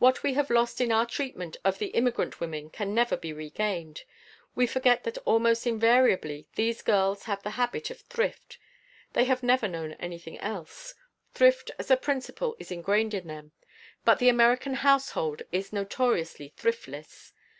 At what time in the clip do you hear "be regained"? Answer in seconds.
3.16-4.02